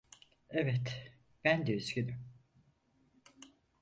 Evet, 0.49 1.13
ben 1.43 1.67
de 1.67 1.75
üzgünüm. 1.75 2.17